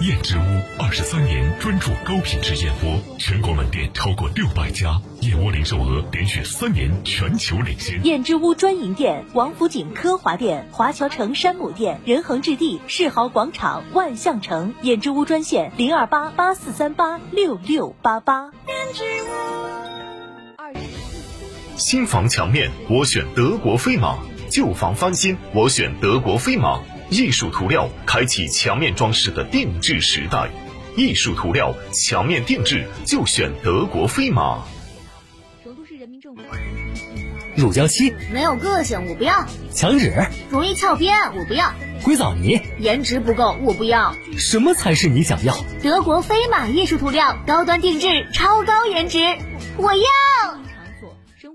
[0.00, 0.42] 燕之屋
[0.78, 8.00] 二十三年专注高品质燕窝，全国门店超过六百家，燕窝零售额连续三年全球领先。
[8.06, 14.72] 燕之屋专营店：王府井科华店、华侨城山姆店、仁恒置地、世豪广场、万象城。
[14.82, 18.52] 燕之屋专线：零二八八四三八六六八八。
[20.62, 24.16] 二十四新房墙面我选德国飞马，
[24.48, 26.80] 旧房翻新我选德国飞马。
[27.10, 30.50] 艺术涂料开启墙面装饰的定制时代，
[30.94, 34.62] 艺术涂料墙面定制就选德国飞马。
[35.64, 36.42] 成都市人民政府
[37.56, 40.12] 乳胶漆、没有个性，我不要；墙纸、
[40.50, 41.72] 容易翘边，我不要；
[42.04, 44.14] 硅藻泥，颜值不够，我不要。
[44.36, 45.56] 什么才是你想要？
[45.82, 49.18] 德国飞马艺术涂料，高端定制，超高颜值，
[49.78, 50.57] 我要。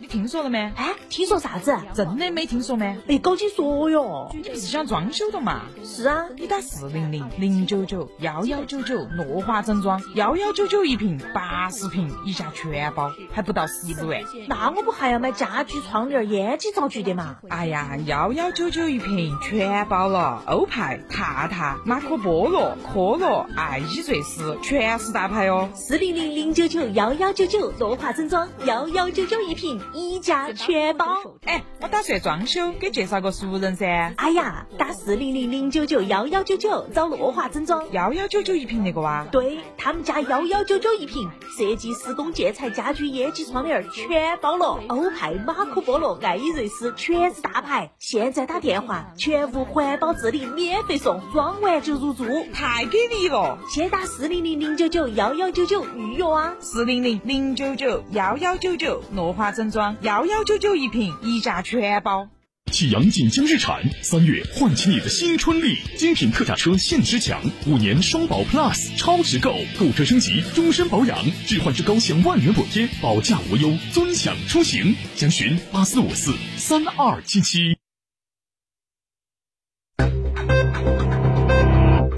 [0.00, 0.72] 你听说了没？
[0.76, 1.76] 哎，听说啥子？
[1.92, 2.96] 真的没听说没？
[3.08, 4.30] 哎，赶紧说哟！
[4.32, 5.62] 你不是想装修的嘛？
[5.84, 14.20] 是啊，你打四零零零九九幺幺九九诺华整装，幺幺九九一瓶，八十瓶一下全包，还不到十万。
[14.46, 17.38] 那我不还要买家具、窗帘、烟机灶具的嘛？
[17.48, 25.68] 哎呀，幺幺九九一瓶全包了，欧派、踏踏、马可波罗、科罗、爱依瑞斯，全是大牌哦。
[25.74, 31.06] 四零零零九九幺幺九九诺华整装，幺幺九九一平，一家全包。
[31.44, 34.14] 哎，我打算装修，给介绍个熟人噻。
[34.16, 37.90] 哎呀，打四零零零九九幺幺九九找乐华整装。
[37.92, 39.26] 幺幺九九一平那个哇？
[39.30, 47.90] 对他们家幺幺九九一平，设计、施工、建材、家居、烟机、窗帘全包了，欧派、马可波罗、爱依瑞斯全是大牌。
[47.98, 52.24] 现在打电话，全屋环保治理免费送，装完就入住。
[52.52, 53.58] 太给力了！
[53.68, 56.54] 先打四零零零九九幺幺九九预约啊！
[56.60, 62.28] 四零零零九九幺幺九九乐华整装，幺幺九九一瓶，一价全包。
[62.72, 74.94] 启阳锦江日产三月唤起你的新春力，精品特价车限时抢，五年双保 Plus 超值购，购车升级终身保养，置换至高享万元补贴，保价无忧，尊享出行。
[75.14, 77.78] 详询八四五四三二七七。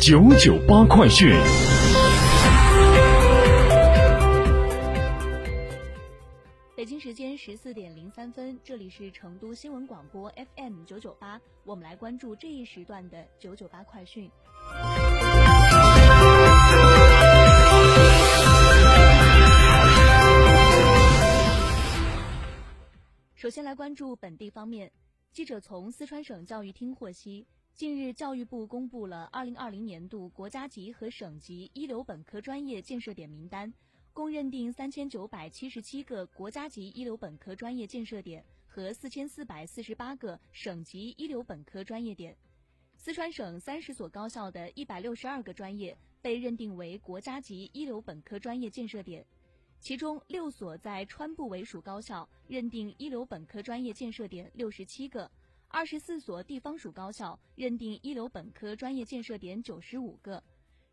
[0.00, 1.30] 九九八快讯。
[6.90, 14.28] 北京时间十四点零三分，这里是成都新闻广播 FM 九九八，我们来关注这一时段的九九八快讯。
[23.36, 24.90] 首先来关注本地方面，
[25.30, 33.72] 记者从四川省教育厅获悉，近日教育部公布了二零二零年度国家级和省级一流本科专业建设点名单。
[34.20, 42.36] 共认定三千九百七十七个国家级一流本科专业建设点和四千四百四十八个省级一流本科专业点。
[42.98, 49.24] 四川省三十所高校的一百六十二个专业被认定为国家级一流本科专业建设点，
[49.80, 55.30] 其中六所在川部委属高校认定一流本科专业建设点六十七个，
[55.68, 60.44] 二十四所地方属高校认定一流本科专业建设点九十五个。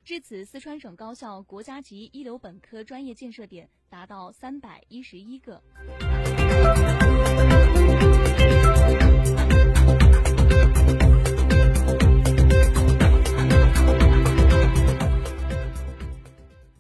[0.07, 5.61] 至此，四川省高校国家级一流本科专业建设点达到三百一十一个。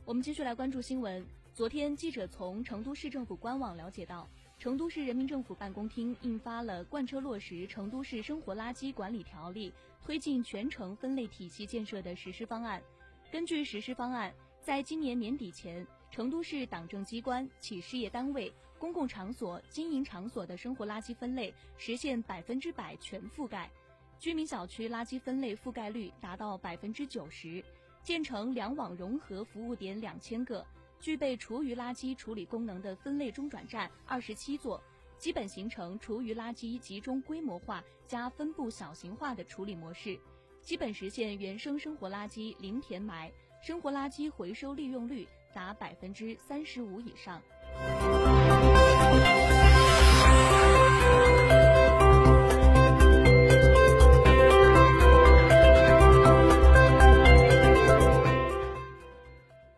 [0.05, 1.21] 我们继续来关注新闻。
[1.53, 4.25] 昨天，记者从成都市政府官网了解到，
[4.57, 9.69] 成都市人民政府办公厅印发了贯彻落实《成都市生活垃圾管理条例》，
[10.01, 12.81] 推进全城分类体系建设的实施方案。
[13.29, 23.69] 根据实施方案，在今年年底前，成都市党政机关、企事业单位、公共场所、经营场所的生活垃圾分类实现百分之百全覆盖，
[24.17, 27.61] 居民小区垃圾分类覆盖率达到百分之九十，
[28.01, 30.65] 建成两网融合服务点两千个，
[30.97, 34.81] 具备厨余垃圾处理功能的分类中转站二十七座，
[35.17, 40.17] 基本形成厨余垃圾集中规模化加分布小型化的处理模式，
[40.67, 43.31] 基本实现原生生活垃圾零填埋，
[43.61, 47.41] 生活垃圾回收利用率达百分之三十五以上。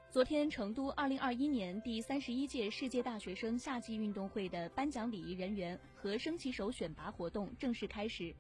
[0.09, 8.33] 昨天，成都2021年第三十一届世界大学生夏季运动会的颁奖礼仪人员和升旗手选拔活动正式开始，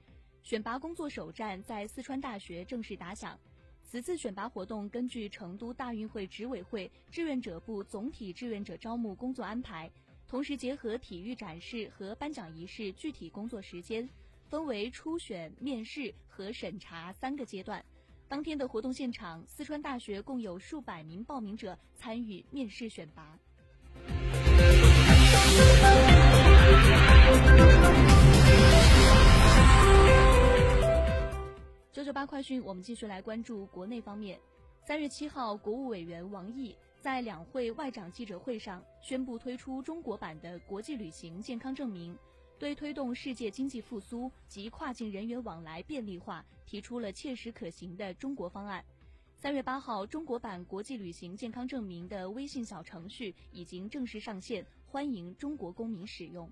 [0.49, 3.37] 选拔工作首战在四川大学正式打响。
[3.83, 9.87] 此次选拔活动根据成都大运会执委会志愿者部总体志愿者招募工作安排，
[10.27, 14.09] 同时结合体育展示和颁奖仪式具体工作时间，
[14.47, 17.85] 分为初选、面试和审查三个阶段。
[18.27, 23.37] 当天的活动现场，四川大学共有数百名报名者参与面试选拔。
[31.91, 34.39] 九九八快讯，我们继续来关注国内方面。
[34.85, 42.15] 三月七号，国务委员王毅在两会外长记者会上宣布推出中国版的国际旅行健康证明。
[42.59, 48.85] 对推动世界经济复苏及跨境人员往来便利化提出了切实可行的中国方案。
[49.35, 56.47] 三月八号，中国版国际旅行健康证明的微信小程序已经正式上线，欢迎中国公民使用。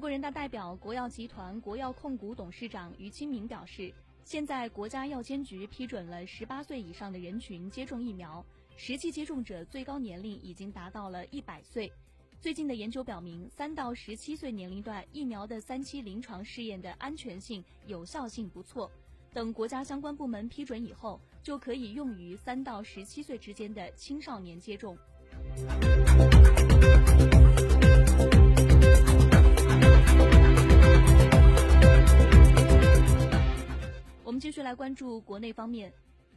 [0.00, 3.92] 国人大代表、国药集团国药控股董事长于清明表示。
[4.24, 8.44] 现在，国家药监局批准了十八岁以上的人群接种疫苗，
[8.76, 11.92] 实际接种者最高年龄已经达到了一百岁。
[12.40, 18.90] 最近的研究表明，三到十七岁年龄段疫苗的三期临床试验的安全性、有效性不错。
[19.34, 24.96] 等国家相关部门批准以后，就可以用于三到十七岁之间的青少年接种。
[34.60, 35.90] 续来关注国内方面。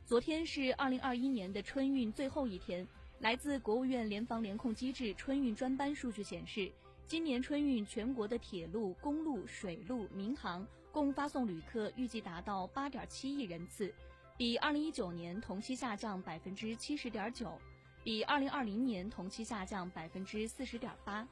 [0.06, 2.88] 昨天是二零二一年的春运最后一天。
[3.20, 6.72] 来自国务院联防联控机制春运专班数据显示，
[7.06, 13.94] 今年春运全国的铁路、公路、水路、民航共发送旅客预计达到八点七亿人次，
[14.38, 17.60] 比二零一九年同期下降百分之七十点九，
[18.06, 21.28] 比二零二零年同期下降百分之四十点八。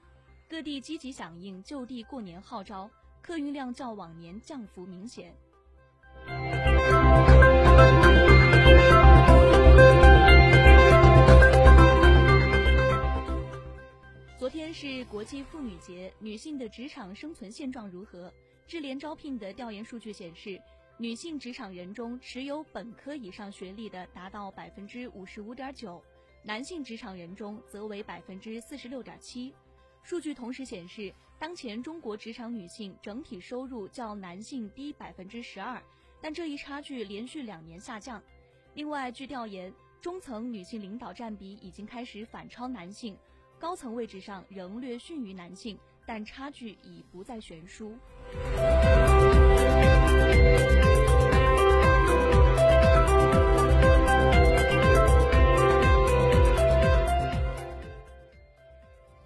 [0.49, 2.91] 各地积极响应就地过年号召，
[3.21, 5.33] 客运量较往年降幅明显。
[15.21, 18.33] 国际妇女节，女性的职场生存现状如何？
[18.65, 20.59] 智联招聘的调研数据显示，
[20.97, 26.03] 女性职场人中持有本科以上学历的达到百分之五十五点九，
[26.41, 29.53] 男性职场人中则为百分之四十六点七。
[30.01, 35.79] 数据同时显示，当前中国职场女性整体收入较男性低百分之十二。
[36.19, 38.19] 但这一差距连续两年下降。
[38.73, 39.71] 另外，据调研，
[40.01, 43.15] 中层女性领导占比已经开始反超男性，
[43.61, 47.95] 高层位置上仍略逊于男性，但差距已不再悬殊。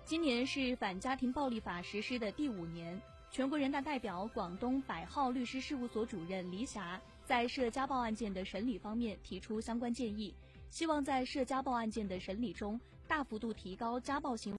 [0.03, 3.01] 今年是反家庭暴力法实施的第五年。
[3.31, 10.35] 全国人大代表、广东百浩律师事务所主任黎霞在涉家暴案件的审理方面提出相关建议，
[10.69, 14.53] 希望在涉家暴案件的审理中大幅度提高家暴行。